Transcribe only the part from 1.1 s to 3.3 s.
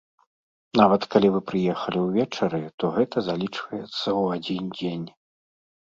калі вы прыехалі ўвечары, то гэта